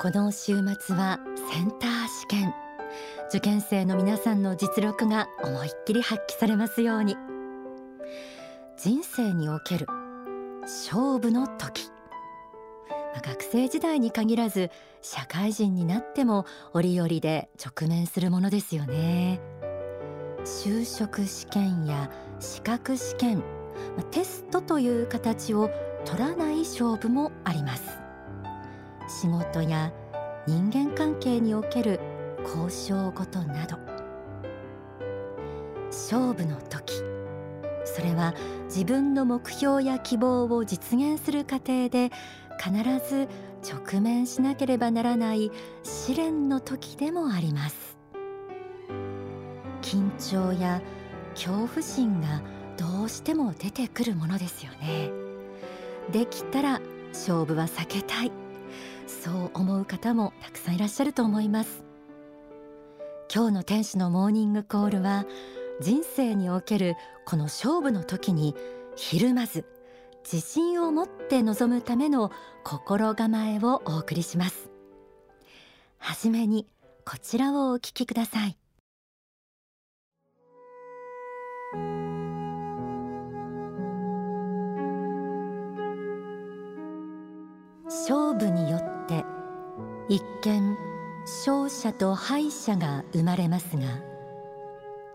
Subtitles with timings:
[0.00, 1.18] この週末は
[1.52, 2.54] センター試験。
[3.30, 7.16] 受験生の皆さんの実力が思いっきり発揮されますように。
[8.76, 9.88] 人生における
[10.62, 11.90] 勝負の時。
[13.26, 14.70] 学生時代に限らず
[15.02, 19.40] 社会人になっても折々で直面するものですよね。
[20.44, 22.08] 就職試験や
[22.38, 23.42] 資格試験
[24.12, 25.70] テストという形を
[26.04, 28.07] 取らない勝負もあります。
[29.08, 29.92] 仕事や
[30.46, 32.00] 人間関係における
[32.44, 33.78] 交渉事など。
[35.88, 37.02] 勝負の時。
[37.84, 38.34] それは
[38.66, 42.10] 自分の目標や希望を実現する過程で
[42.62, 42.72] 必
[43.08, 43.28] ず
[43.66, 45.50] 直面しなければならない
[45.82, 47.98] 試練の時でもあります。
[49.82, 50.82] 緊張や
[51.34, 52.42] 恐怖心が
[52.76, 55.10] どうしても出てくるものですよね。
[56.12, 58.47] できたら勝負は避けたい。
[59.08, 61.84] そう思う方もたくさんいらっしゃると思います。
[63.34, 65.26] 今日の天使のモーニングコールは
[65.80, 68.54] 人生におけるこの勝負の時に
[68.96, 69.66] ひるまず
[70.30, 72.30] 自信を持って臨むための
[72.64, 74.70] 心構えをお送りします。
[75.98, 76.66] はじめに
[77.04, 78.56] こちらをお聞きください。
[87.88, 89.24] 勝負によって
[90.10, 90.76] 一見
[91.22, 94.00] 勝者と敗者が生まれますが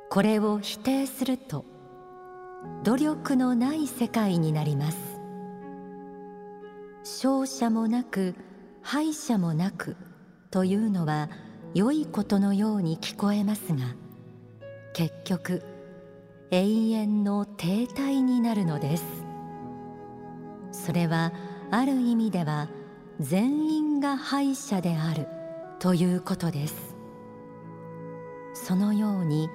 [0.09, 1.65] これを否定すると
[2.83, 4.97] 努力のない世界になります。
[7.03, 8.35] 勝者もなく
[8.81, 9.97] 敗者もなく
[10.49, 11.29] というのは
[11.73, 13.95] 良いことのように聞こえますが
[14.93, 15.63] 結局
[16.51, 19.03] 永遠の停滞になるのです。
[20.71, 21.33] それは
[21.75, 22.69] ある意味では
[23.19, 25.27] 全員が敗者である
[25.79, 26.95] ということです。
[28.53, 29.49] そのように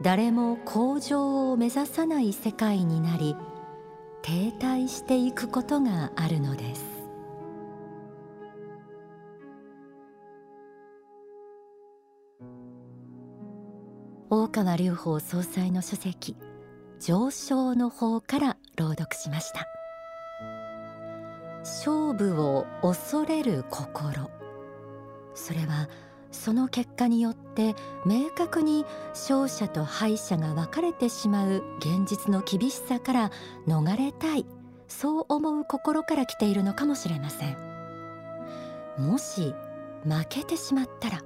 [0.00, 3.36] 誰も向上を目指さない世界になり
[4.22, 6.86] 停滞していくことがあるのです。
[14.30, 16.34] 大川隆法総裁の書籍
[16.98, 19.81] 上昇の方から朗読しました。
[21.62, 24.30] 勝負を恐れる心。
[25.34, 25.88] それは
[26.30, 27.74] その結果によって
[28.04, 33.30] 明確に勝者と敗者が分かれてしまう現実の厳しさから
[33.66, 34.46] 逃れたい
[34.88, 37.56] そう思う心から来ているのかもしれません。
[38.98, 39.54] もし
[40.04, 41.22] 負けてしまったら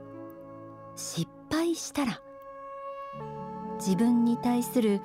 [0.94, 2.20] 失敗したら
[3.78, 5.00] 自分に対する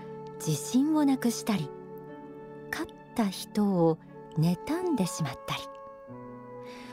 [0.45, 1.69] 自信をなくしたり
[2.71, 3.97] 勝った人を
[4.37, 5.61] 妬んでしまったり。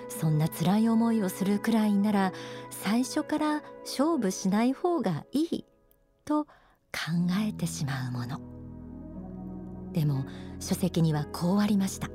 [0.08, 2.32] そんな辛い思いをするくらいなら
[2.70, 5.64] 最初から勝負しない方がいい
[6.24, 6.50] と考
[7.46, 8.40] えてしまうもの。
[9.92, 10.24] でも
[10.60, 12.08] 書籍にはこうありました。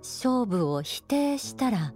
[0.00, 1.92] 勝負を否定したら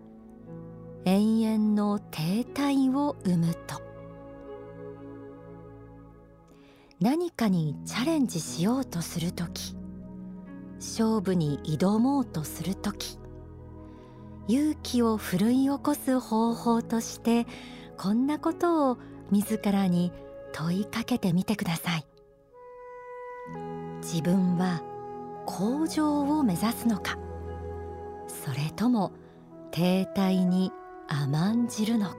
[1.04, 3.80] 永遠の停滞を生むと。
[7.00, 9.79] 何かにチャレンジしようとする時
[10.80, 13.18] 勝負に挑もうとする時
[14.48, 17.46] 勇気を奮い起こす方法として
[17.98, 18.98] こんなことを
[19.30, 20.10] 自らに
[20.52, 22.06] 問いかけてみてください。
[24.02, 24.82] 自分は
[25.46, 27.18] 向上を目指すのか
[28.26, 29.12] それとも
[29.70, 30.72] 停滞に
[31.06, 32.16] 甘んじるのか。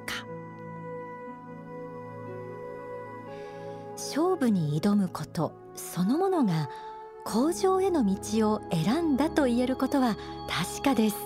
[3.93, 6.69] 勝負に挑むことそのものが
[7.26, 10.18] 向上への道を選んだと言えることは
[10.50, 11.18] 確かです。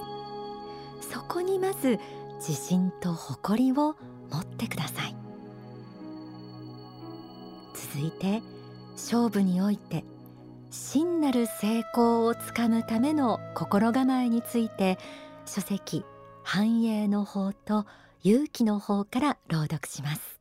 [1.12, 2.00] そこにまず
[2.38, 3.96] 自信と誇りを
[4.32, 5.16] 持ってください。
[7.74, 8.42] 続いて
[8.94, 10.04] 勝負において
[10.70, 14.98] 真なる成功をつかむための心構えについて
[15.46, 16.04] 書籍
[16.44, 17.86] 繁栄の法と
[18.24, 20.40] 勇気の法から朗読します。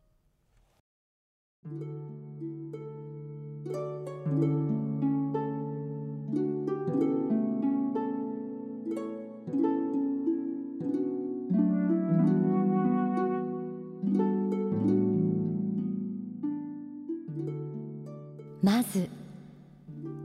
[18.64, 19.10] まず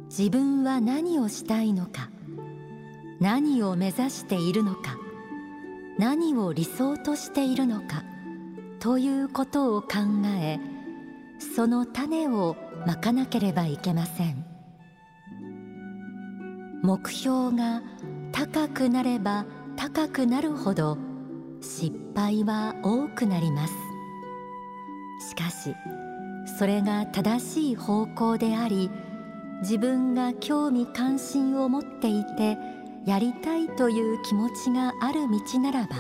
[0.07, 2.09] 自分は何をしたいのか
[3.19, 4.97] 何を目指しているのか
[5.97, 8.05] 何を理想としているのか
[8.79, 9.87] ということを考
[10.41, 10.57] え
[11.53, 12.55] その種を
[12.87, 14.45] まかなければいけません。
[16.81, 17.81] 目標が
[18.31, 19.45] 高くなれば
[19.75, 20.97] 高くなるほど
[21.59, 23.73] 失敗は多くなります。
[25.27, 25.75] しかし
[26.59, 28.91] それが正しい方向であり
[29.61, 32.57] 自分が興味関心を持っていて
[33.05, 35.95] やりたいという気持ちがある道ならば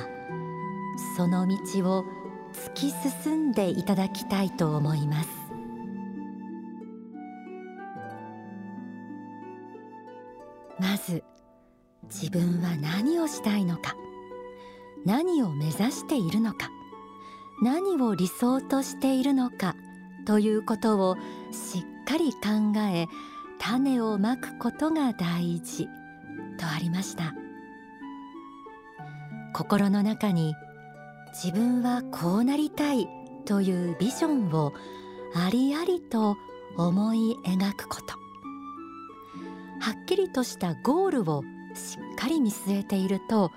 [1.15, 1.55] その道
[1.89, 2.03] を
[2.51, 5.29] 突き進んでいただきたいと思います。
[10.77, 11.23] まず
[12.03, 13.95] 自分は何をしたいのか
[15.05, 16.69] 何を目指しているのか
[17.61, 19.75] 何を理想としているのか
[20.29, 21.17] ということを
[21.51, 23.07] しっかり考え
[23.57, 25.87] 種をまくことが大事
[26.59, 27.33] とありました。
[29.55, 30.53] 心の中に
[31.33, 33.07] 自分はこうなりたい
[33.45, 34.71] というビジョンを
[35.33, 36.37] ありありと
[36.77, 38.13] 思い描くこと。
[39.81, 41.41] はっきりとしたゴールを
[41.73, 43.49] しっかり見据えていると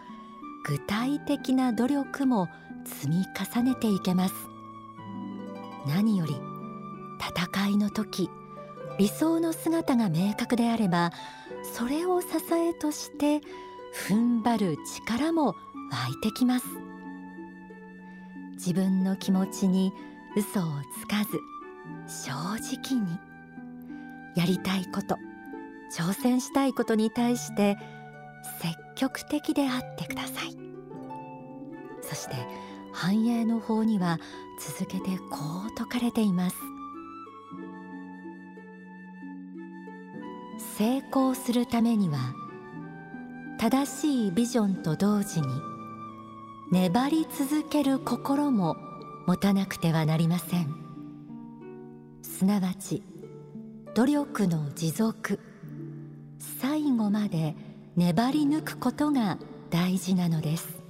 [0.64, 2.48] 具体的な努力も
[2.86, 4.34] 積み重ねていけます。
[5.86, 6.51] 何より
[7.22, 8.28] 戦いの時
[8.98, 11.12] 理想の姿が明確であれば
[11.74, 13.40] それを支えとして
[14.08, 14.76] 踏ん張る
[15.06, 15.56] 力も湧い
[16.22, 16.66] てきます。
[18.54, 19.92] 自分の気持ちに
[20.36, 20.64] 嘘を
[21.00, 21.40] つかず
[22.06, 22.32] 正
[22.76, 23.18] 直に
[24.36, 25.16] やりたいこと
[25.96, 27.76] 挑戦したいことに対して
[28.60, 30.56] 積極的であってください。
[32.02, 32.34] そして
[32.92, 34.18] 繁栄の法には
[34.60, 35.36] 続けてこ
[35.66, 36.56] う説かれています。
[40.82, 42.34] 成功するためには
[43.56, 45.46] 正しいビジョンと同時に
[46.72, 48.74] 粘り続ける心も
[49.28, 50.74] 持たなくてはなりません。
[52.22, 53.04] すなわち
[53.94, 55.38] 努力の持続
[56.60, 57.54] 最後まで
[57.94, 59.38] 粘り抜くことが
[59.70, 60.82] 大事なのです。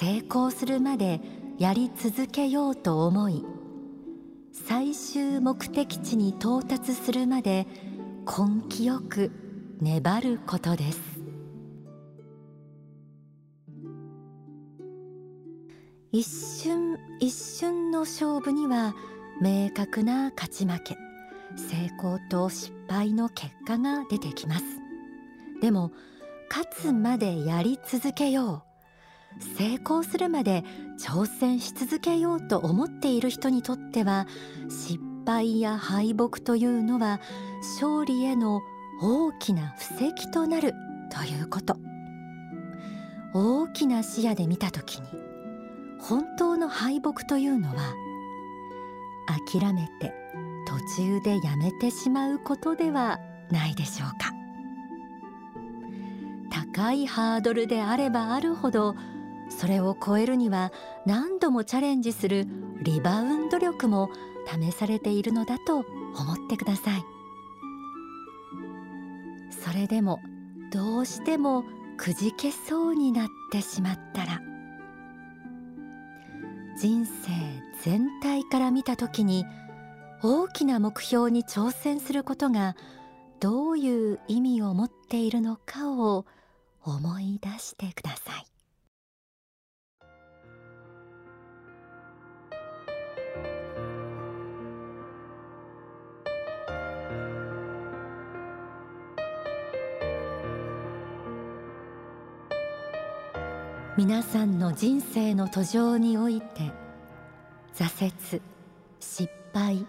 [0.00, 1.20] 成功するまで
[1.60, 3.44] やり続けようと思い
[4.54, 7.66] 最終目的地に到達するまで
[8.24, 9.32] 根気よく
[9.80, 11.00] 粘ることです。
[16.12, 18.94] 一瞬一瞬の勝負には
[19.42, 20.96] 明確な勝ち負け
[21.56, 24.64] 成功と失敗の結果が出てきます。
[25.60, 25.90] でも
[26.48, 28.73] 勝つまでやり続けよう。
[29.56, 30.64] 成功するまで
[30.98, 34.26] 挑戦し続けようと思っている人にとっては
[34.68, 37.20] 失敗や敗北というのは
[37.80, 38.62] 勝利への
[39.02, 40.72] 大きな布石となる
[41.10, 41.76] ということ。
[43.34, 45.08] 大きな視野で見た時に
[46.00, 47.94] 本当の敗北というのは
[49.50, 50.14] 諦めて
[50.68, 53.18] 途中でやめてしまうことでは
[53.50, 54.32] ないでしょうか。
[56.74, 58.94] 高いハードルであればあるほど
[59.64, 60.72] それを超えるには
[61.06, 62.46] 何度もチャレンジする
[62.82, 64.10] リバウンド力も
[64.46, 65.84] 試されているのだと思
[66.34, 67.02] ってください。
[69.50, 70.20] それでも
[70.70, 71.64] どうしても
[71.96, 74.42] くじけそうになってしまったら
[76.78, 77.12] 人生
[77.80, 79.46] 全体から見た時に
[80.22, 82.76] 大きな目標に挑戦することが
[83.40, 86.26] どういう意味を持っているのかを
[86.84, 88.53] 思い出してください。
[103.96, 106.72] 皆さんの人生の途上において
[107.76, 108.42] 挫折
[108.98, 109.86] 失敗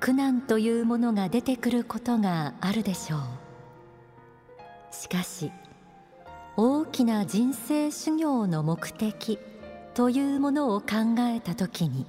[0.00, 3.20] 苦難というものが出てくることがあるでしょう。
[4.90, 5.52] しかし
[6.56, 9.38] 大きな人生修行の目的
[9.92, 12.06] というものを考えた時に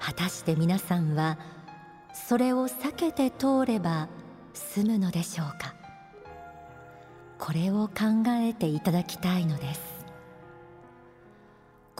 [0.00, 1.38] 果たして皆さんは
[2.12, 4.08] それを避けて通れば
[4.52, 5.74] 済むのでしょうか。
[7.38, 9.97] これを考えていただきたいのです。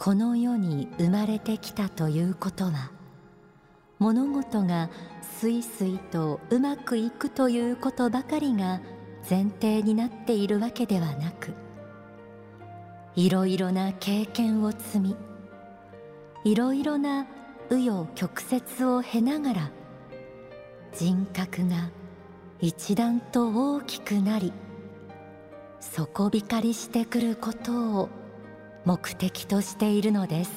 [0.01, 2.89] この世に生まれてきたということは
[3.99, 4.89] 物事が
[5.21, 8.79] すいすいとうまくいくということばかりが
[9.29, 11.53] 前提になっているわけではなく
[13.17, 15.17] いろいろな経験を積み
[16.45, 17.27] いろいろな
[17.69, 19.71] 紆余曲折を経ながら
[20.93, 21.89] 人格が
[22.61, 24.53] 一段と大きくなり
[25.81, 28.18] 底光りしてくることを
[28.85, 30.51] 目的としているのです。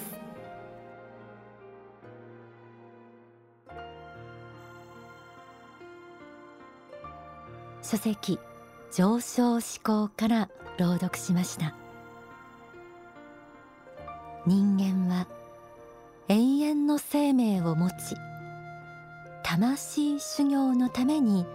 [7.83, 8.39] 書籍
[8.91, 10.49] 上昇志向から
[10.79, 11.75] 朗読しました。
[14.47, 15.27] 人間は
[16.29, 18.17] 永遠の生命を持ち
[19.45, 21.47] 魂修行のために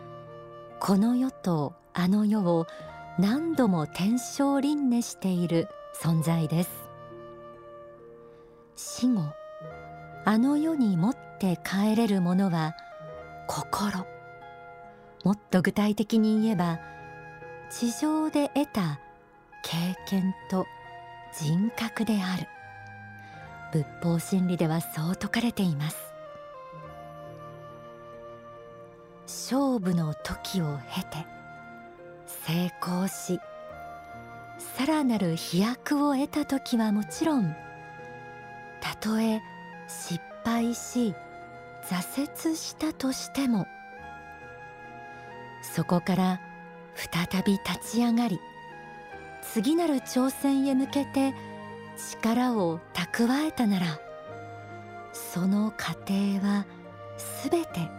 [0.79, 2.65] この世とあの世を
[3.19, 5.67] 何度も天正輪廻している
[6.01, 6.69] 存在です。
[8.75, 9.23] 死後
[10.25, 12.75] あの世に持って帰れるものは
[13.47, 14.05] 心。
[15.23, 16.79] もっと具体的に言えば
[17.71, 18.99] 地上で得た
[19.63, 20.65] 経験と
[21.37, 22.47] 人格である。
[23.71, 25.97] 仏法真理ではそう説かれています。
[29.25, 31.25] 勝負の時を経て
[32.27, 33.39] 成功し
[34.77, 37.55] さらなる飛躍を得た時はもちろん
[38.79, 39.41] たとえ
[39.87, 41.15] 失敗し
[41.89, 43.65] 挫折したとしても
[45.63, 46.41] そこから
[46.93, 48.39] 再び立ち上がり
[49.41, 51.33] 次なる挑戦へ向けて
[52.11, 53.99] 力を蓄えたなら
[55.11, 56.13] その過程
[56.45, 56.67] は
[57.17, 57.89] すべて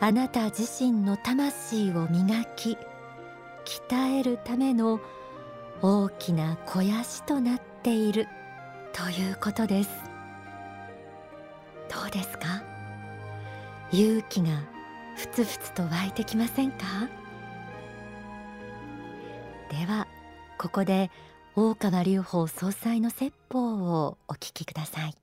[0.00, 2.76] あなた自身の魂を磨き
[3.64, 5.00] 鍛えるための
[5.88, 8.26] 大きな肥やしとなっている。
[8.92, 9.90] ということです。
[11.88, 12.64] どうですか？
[13.92, 14.48] 勇気が
[15.14, 16.78] ふつふつと湧いてきませんか？
[19.70, 20.08] では
[20.58, 21.08] ここで
[21.54, 25.14] 大川隆法総裁の説法をお聞きください。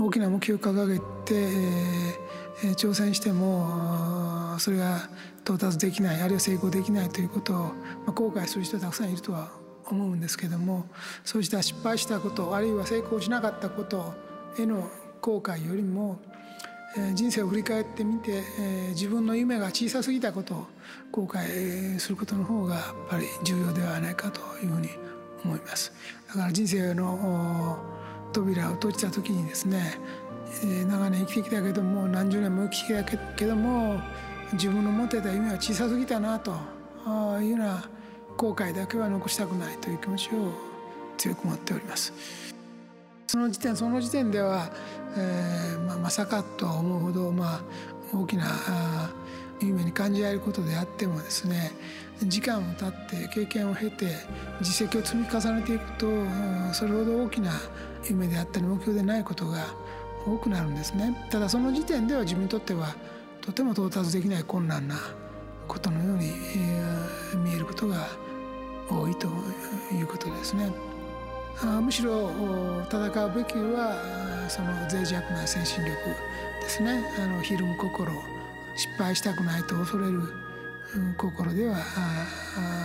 [0.00, 5.08] 大きな目標を掲げて、えー、挑戦してもそれが
[5.42, 7.72] 到達できないあるいは成功できないということを、ま
[8.08, 9.50] あ、後悔する人たくさんいるとは
[9.86, 10.86] 思うんですけども
[11.24, 14.14] そうした失敗したことあるいは成功しなかったこと
[14.58, 14.88] への
[15.20, 16.20] 後悔よりも、
[16.96, 20.66] えー、人生を振り返ってみて、えー、自分の夢が小さすぎたことを
[21.10, 24.90] 後悔することの方がやっぱり重要ではないかというふうに
[25.44, 25.92] 思います。
[26.28, 27.78] だから人生の
[28.32, 29.98] 扉を閉じた時にですね、
[30.62, 34.00] えー、長年生きてきたけども何十年も生きてきたけども
[34.52, 36.52] 自分の持ってた夢は小さすぎたなと
[37.40, 37.88] いうような
[38.36, 40.52] 後悔だけは残したくないという気持ちを
[41.16, 42.12] 強く持っております。
[43.26, 44.70] その時点その時点では、
[45.16, 47.60] えーまあ、まさかと思うほど、まあ、
[48.16, 48.46] 大きな
[49.60, 51.72] 夢に感じられることであってもですね
[52.22, 54.06] 時間を経って経験を経て
[54.60, 56.06] 実績を積み重ねていくと
[56.72, 57.52] それほど大きな
[58.08, 59.66] 夢であったり目標でないことが
[60.26, 62.94] 多くなるんですねただその時点では自分にとっては
[63.40, 64.96] とても到達できない困難な
[65.66, 66.32] ことのように
[67.44, 68.08] 見えることが
[68.90, 69.28] 多いと
[69.94, 70.72] いうことですね。
[71.82, 72.30] むしろ
[72.88, 75.96] 戦うべきはその脆弱な精神力
[76.62, 78.12] ですねあのひるむ心
[78.78, 80.22] 失敗したくないと恐れる
[81.16, 81.76] 心では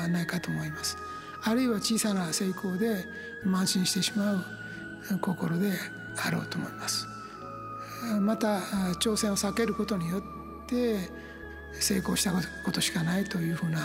[0.09, 0.97] ないかと思います
[1.43, 3.05] あるいは小さな成功で
[3.45, 4.43] 慢心してしまう
[5.21, 5.71] 心で
[6.25, 7.05] あろうと思います
[8.21, 8.57] また
[8.99, 10.21] 挑戦を避けることによっ
[10.67, 10.97] て
[11.73, 12.31] 成功した
[12.65, 13.79] ことしかないというふうな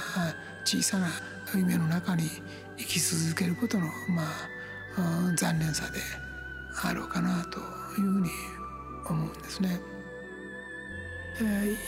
[0.64, 1.08] 小さな
[1.54, 2.24] 夢の中に
[2.78, 4.22] 生き続けることのま
[4.96, 5.98] あ残念さで
[6.82, 7.58] あろうかなと
[8.00, 8.30] いうふうに
[9.08, 9.97] 思うんですね。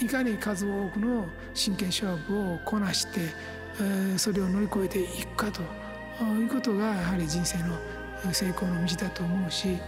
[0.01, 3.21] いかに数多くの真剣勝負をこなして
[4.17, 5.63] それを乗り越えていくかと
[6.25, 7.77] いうことがやはり人生の
[8.33, 9.79] 成功の道だと思うし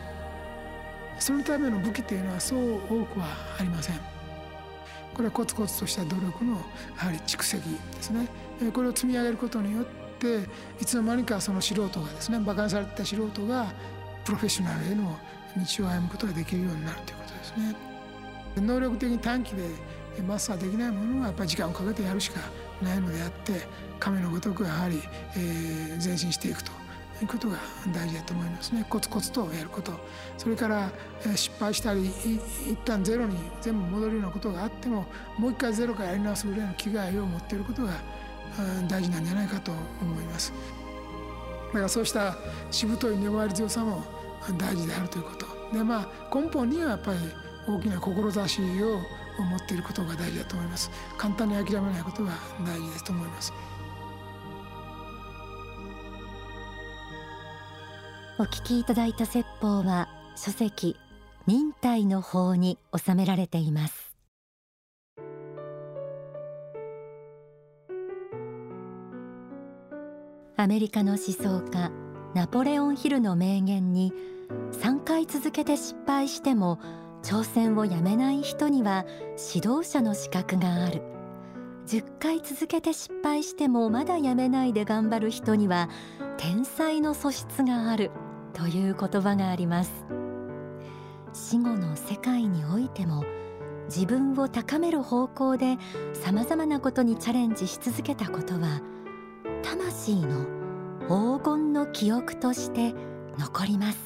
[1.19, 3.26] そのための武器というのはそう多くは
[3.59, 4.12] ありません。
[5.14, 6.59] これはコツコツとした努力のや
[7.07, 7.62] はり蓄積
[7.97, 8.26] ですね
[8.73, 9.85] これを積み上げることによっ
[10.19, 10.40] て
[10.81, 13.66] いつの間にかその素人がですね馬鹿にされた素人が
[14.25, 15.19] プロフェッショナルへの
[15.57, 17.92] 道を歩むことができるようになるということですね
[18.57, 19.63] 能力的に短期で
[20.27, 22.41] マスターできないものはやっぱり時間をかけてやるしか
[22.83, 23.67] ないのであって
[23.99, 25.01] 亀のごとくやはり、
[25.37, 26.71] えー、前進していくと
[27.23, 27.57] いうことが
[27.95, 28.85] 大事だと思いますね。
[28.91, 29.93] コツコツとやること。
[30.37, 30.91] それから
[31.37, 35.07] 失敗したり一旦ゼロに全部戻るようなことがあっても
[35.39, 37.93] もう一回ゼロからやり直すぐらいの気概を持っていることが
[38.89, 40.53] 大事なんじゃないかと思います。
[41.69, 42.37] だからそうした
[42.71, 44.03] しぶとい粘り強さも
[44.59, 45.47] 大事であるということ。
[45.73, 47.19] でまあ根本にはやっぱり
[47.66, 49.00] 大きな志を
[49.42, 50.90] 持っていることが大事だと思います。
[51.16, 52.33] 簡単に諦めないことが
[52.66, 53.52] 大事ですと思います。
[58.38, 60.97] お聞きいただいた説法は書籍
[61.47, 64.16] 忍耐の法に収められています。
[70.57, 71.90] アメリカの思想家
[72.35, 74.12] ナポレオン・ヒルの名言に
[74.73, 76.78] 3回続けて失敗しても
[77.23, 79.05] 挑戦をやめない人には
[79.55, 81.02] 指導者の資格がある。
[81.87, 85.88] 10回続けて失敗してもまだやめないで頑張る人には
[86.37, 88.11] 天才の素質がある
[88.52, 90.07] という言葉があります。
[91.33, 93.25] 死後の世界においても
[93.87, 95.79] 自分を高める方向で
[96.12, 98.81] さまざまなことにチャレンジし続けたことは
[99.62, 100.47] 魂の
[101.09, 102.95] 黄金の記憶として
[103.38, 103.99] 残ります。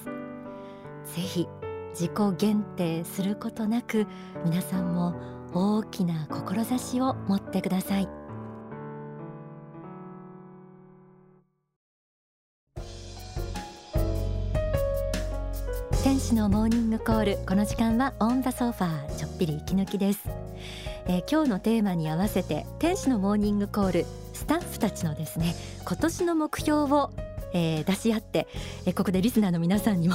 [1.14, 1.48] ぜひ
[1.98, 4.06] 自己限定することなく
[4.44, 5.14] 皆さんも
[5.54, 8.08] 大きな志を持ってください。
[16.04, 17.38] 天使のモーニングコール。
[17.46, 20.28] この時間はオンザソファーちょっぴり息抜きです、
[21.06, 27.10] えー、今日のテーマに合わせて天使のモーニングコールスタッフたちのですね今年の目標を
[27.52, 28.46] えー、出し合って、
[28.86, 30.14] えー、ここでリスナーの皆さんにも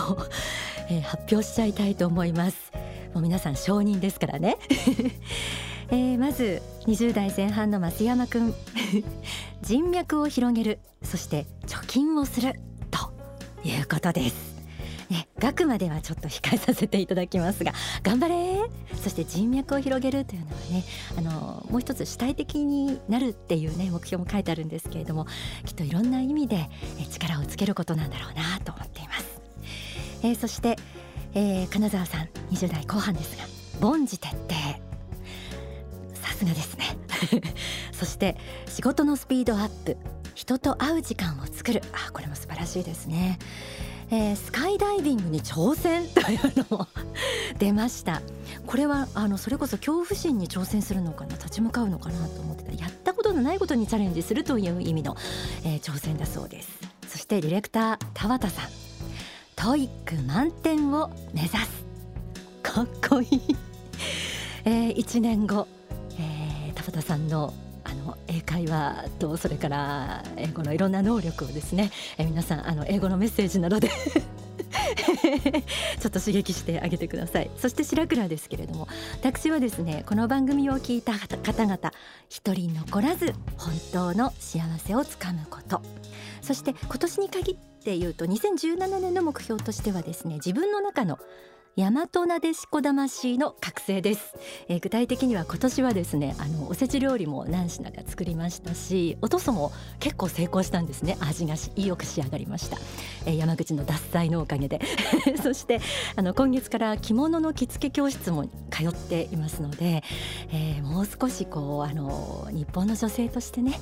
[0.90, 2.72] えー、発表しちゃいたいと思います。
[3.14, 4.58] もう皆さん承認ですからね、
[5.92, 8.54] えー、まず20代前半の増山くん。
[9.62, 10.80] 人脈を広げる。
[11.04, 12.60] そして貯金をする。
[12.90, 13.12] と
[13.68, 14.51] いうことです。
[15.12, 18.62] ね、額まではちょっと控えさせていただきますが頑張れ。
[18.96, 20.84] そして人脈を広げるというのはね
[21.18, 25.28] あのもう一つ主体的になるっていうね目標も書いてあるんですけれども
[25.66, 26.70] きっといろんな意味で
[27.12, 29.42] 力をつけることなんだろうなと思っています、
[30.24, 30.78] えー、そして、
[31.34, 33.44] えー、金沢さん20代後半ですが
[33.86, 34.38] 凡事徹底。
[36.14, 36.86] さすがですね。
[37.92, 38.38] そして
[38.68, 39.98] 仕事のスピードアップ
[40.36, 41.82] 人と会う時間を作る。
[41.92, 43.40] あこれも素晴らしいですね。
[44.12, 46.88] えー、スカイダイビングに挑戦というのも
[47.58, 48.22] 出ました。
[48.68, 51.38] これはあのそれこそ恐怖心に挑戦するのかな？
[51.38, 52.74] 立ち向かうのかなと思ってた。
[52.74, 55.16] やったことのないことにチャレンジするという意味の、
[55.64, 56.70] えー、挑戦だそうです。
[57.08, 58.70] そしてディレクター田畑さん。
[59.56, 61.86] TOEIC 満点を目指す。
[62.64, 63.56] かっこいい、
[64.66, 65.68] えー、1年後、
[66.18, 73.90] えー、田畑さんの英会話とそれから英語のいろんな能力をですね、え皆さんあの英語のメッセージなどで
[76.00, 77.52] ちょっと刺激してあげてください。
[77.58, 78.88] そして白倉ですけれども
[79.22, 81.92] 私はですねこの番組を聞いた方々
[82.30, 85.82] 一人残らず本当の幸せをつかむこと。
[86.42, 91.20] そして今年に限って言うと2017年の目標としてはですね自分の中の
[91.78, 94.36] 大和なでしこ魂の覚醒です、
[94.68, 101.18] えー、具体的には今年はですねあのおせち料理も何品か作りましたしおとそも結構成功したんですね。
[101.22, 102.78] 味がいいよく仕上がりました、
[103.26, 104.82] えー、山口の獺祭のおかげで。
[105.42, 105.80] そして
[106.18, 110.04] あの今月から着物の着付け教室も通っていますので、
[110.52, 113.80] えー、もう少しこうあの日本の女性としてね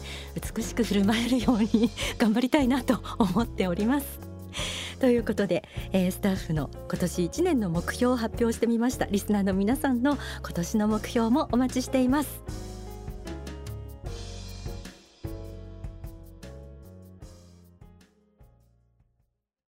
[0.56, 4.30] 美しく振る舞えるように 頑張りたいなと思っております。
[5.00, 9.06] ということで、えー、スタッフの今年1年の目標を発表してみました。
[9.06, 12.79] リスナーの皆さんの今年の目標もお待ちしています。